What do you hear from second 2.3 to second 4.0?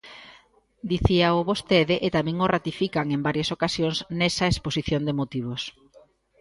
o ratifican en varias ocasións